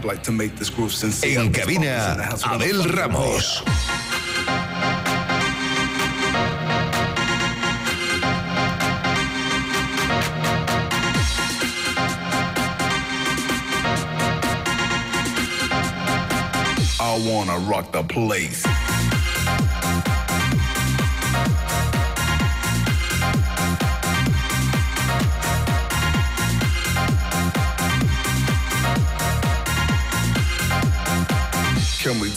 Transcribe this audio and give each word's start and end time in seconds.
Like 0.00 0.22
to 0.22 0.32
make 0.32 0.56
this 0.56 0.70
groove 0.70 0.92
sincere. 0.92 1.38
En 1.38 1.52
cabina, 1.52 2.16
Abel 2.50 2.82
Ramos. 2.84 3.62
I 16.98 17.18
wanna 17.28 17.58
rock 17.68 17.92
the 17.92 18.02
place. 18.02 18.81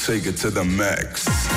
Take 0.06 0.28
it 0.28 0.38
to 0.38 0.52
the 0.52 0.64
max? 0.64 1.55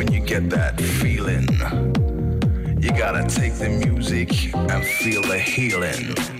When 0.00 0.10
you 0.14 0.20
get 0.20 0.48
that 0.48 0.80
feeling, 0.80 1.46
you 2.80 2.90
gotta 2.96 3.22
take 3.28 3.52
the 3.56 3.68
music 3.68 4.54
and 4.54 4.82
feel 4.82 5.20
the 5.20 5.38
healing. 5.38 6.39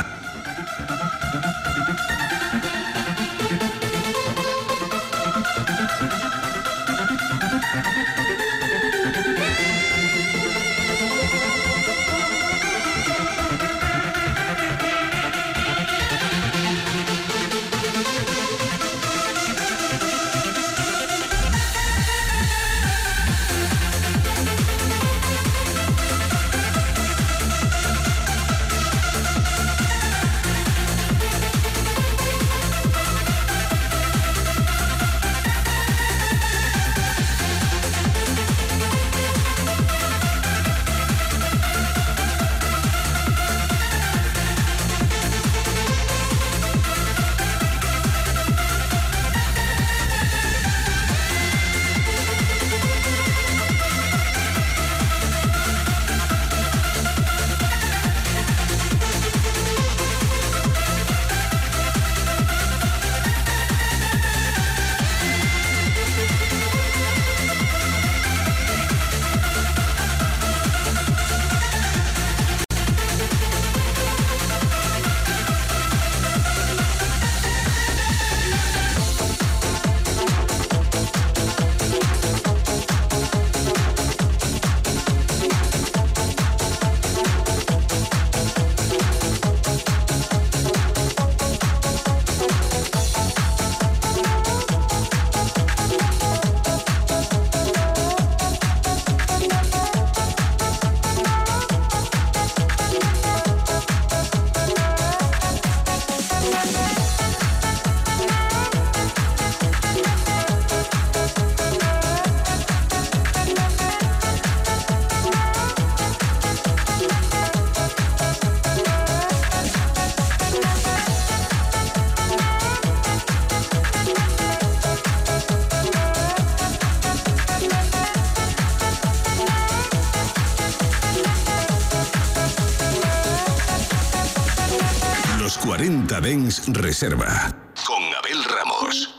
Reserva 136.51 137.55
con 137.85 138.03
Abel 138.03 138.43
Ramos. 138.43 139.15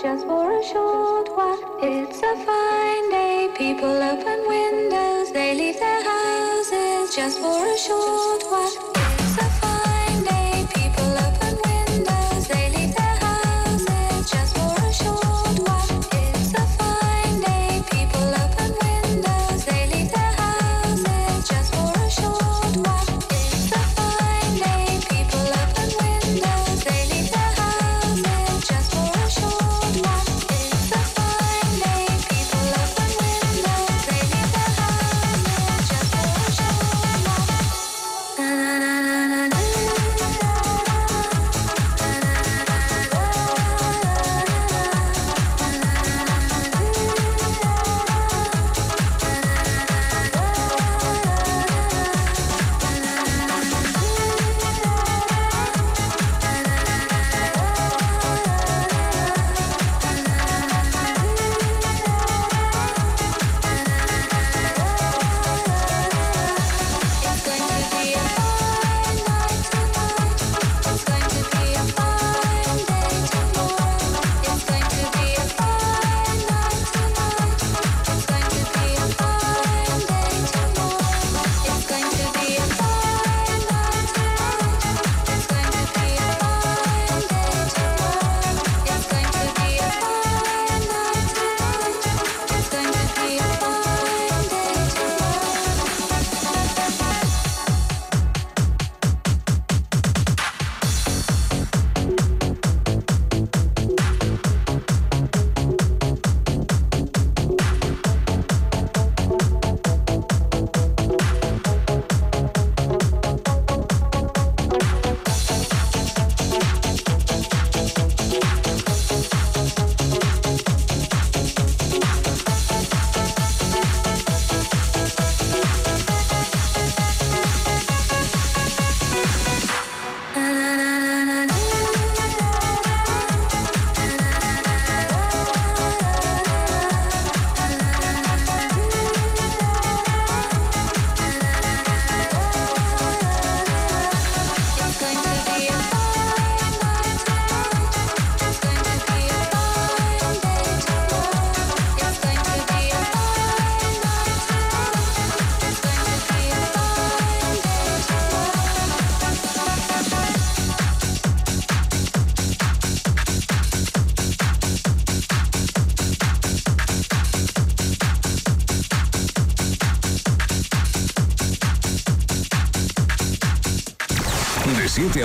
Just 0.00 0.24
for 0.26 0.50
a 0.50 0.62
short 0.62 1.28
while, 1.36 1.78
it's 1.82 2.22
a 2.22 2.34
fine 2.46 3.10
day. 3.10 3.50
People 3.54 4.02
open 4.02 4.48
windows, 4.48 5.30
they 5.32 5.54
leave 5.54 5.78
their 5.78 6.02
houses 6.02 7.14
just 7.14 7.38
for 7.40 7.66
a 7.66 7.76
short 7.76 8.42
while. 8.44 8.49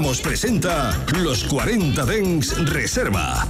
Ramos 0.00 0.22
presenta 0.22 0.98
Los 1.22 1.44
40 1.44 2.06
Dens 2.06 2.56
Reserva. 2.70 3.49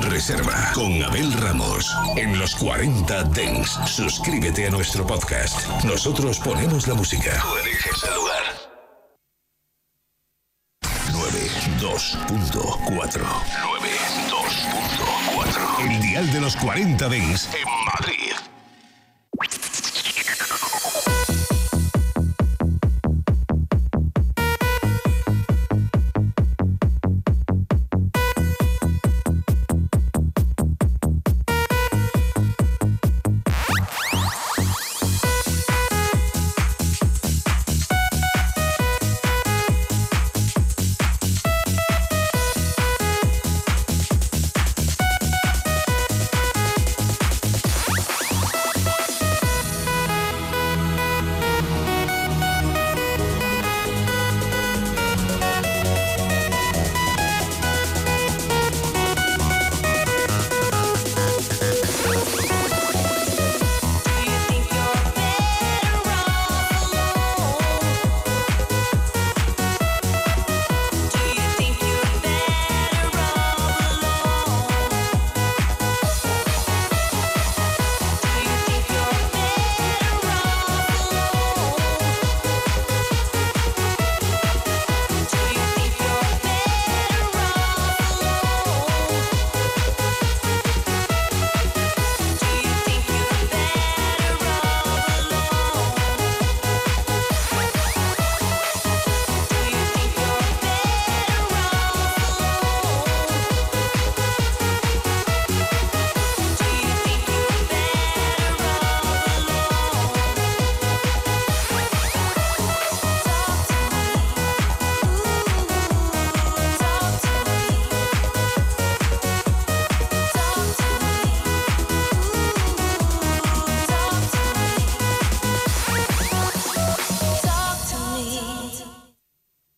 Reserva 0.00 0.72
con 0.74 1.02
Abel 1.02 1.32
Ramos 1.34 1.94
en 2.16 2.38
los 2.38 2.54
40 2.56 3.24
Dents. 3.24 3.78
Suscríbete 3.86 4.66
a 4.66 4.70
nuestro 4.70 5.06
podcast. 5.06 5.68
Nosotros 5.84 6.38
ponemos 6.38 6.88
la 6.88 6.94
música. 6.94 7.38
Tú 7.42 7.56
eliges 7.58 8.02
el 8.04 8.14
lugar. 8.14 8.42
92.4 11.12 13.00
92.4 13.00 15.90
El 15.90 16.00
dial 16.00 16.32
de 16.32 16.40
los 16.40 16.56
40 16.56 17.08
Dents 17.08 17.48
en 17.52 17.68
Madrid. 17.84 18.21